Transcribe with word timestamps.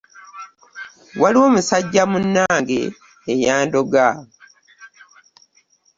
Waliwo 1.21 1.47
musajja 1.55 2.03
munnange 2.11 2.79
eyandoga. 3.33 4.05